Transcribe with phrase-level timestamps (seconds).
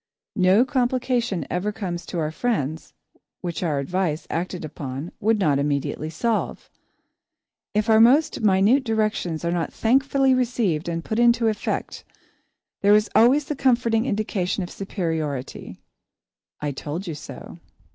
[0.35, 2.95] No complication ever comes to our friends,
[3.41, 6.71] which our advice, acted upon, would not immediately solve.
[7.75, 12.03] If our most minute directions are not thankfully received and put into effect,
[12.81, 15.83] there is always the comforting indication of superiority
[16.59, 17.59] "I told you so."